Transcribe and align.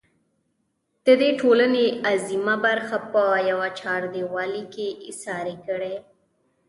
د 1.05 1.07
دې 1.21 1.29
ټـولنې 1.41 1.85
اعظـيمه 2.09 2.55
بـرخـه 2.63 2.97
پـه 3.11 3.23
يـوه 3.49 3.67
چـارديـوالي 3.79 4.63
کـې 4.73 4.87
اېـسارې 5.07 5.55
کـړي. 5.65 5.95